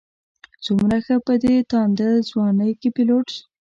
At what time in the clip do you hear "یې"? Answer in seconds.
3.35-3.39